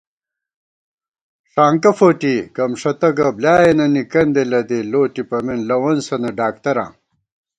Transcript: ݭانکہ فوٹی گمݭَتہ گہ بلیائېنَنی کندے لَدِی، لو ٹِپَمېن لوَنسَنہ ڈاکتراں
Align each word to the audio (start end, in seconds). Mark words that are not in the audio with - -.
ݭانکہ 1.51 1.91
فوٹی 1.97 2.35
گمݭَتہ 2.55 3.09
گہ 3.17 3.27
بلیائېنَنی 3.35 4.03
کندے 4.11 4.43
لَدِی، 4.51 4.79
لو 4.91 5.01
ٹِپَمېن 5.13 5.59
لوَنسَنہ 5.67 6.29
ڈاکتراں 6.37 6.91